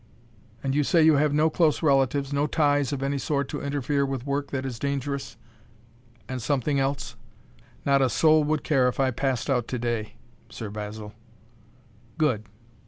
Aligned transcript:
"And 0.63 0.73
you 0.73 0.83
say 0.83 1.03
you 1.03 1.17
have 1.17 1.31
no 1.31 1.51
close 1.51 1.83
relatives, 1.83 2.33
no 2.33 2.47
ties 2.47 2.91
of 2.91 3.03
any 3.03 3.19
sort 3.19 3.47
to 3.49 3.61
interfere 3.61 4.03
with 4.03 4.25
work 4.25 4.49
that 4.49 4.65
is 4.65 4.79
dangerous 4.79 5.37
and 6.27 6.41
something 6.41 6.79
else?" 6.79 7.15
"Not 7.85 8.01
a 8.01 8.09
soul 8.09 8.43
would 8.45 8.63
care 8.63 8.87
if 8.87 8.99
I 8.99 9.11
passed 9.11 9.47
out 9.47 9.67
to 9.67 9.77
day, 9.77 10.15
Sir 10.49 10.71
Basil." 10.71 11.13
"Good! 12.17 12.45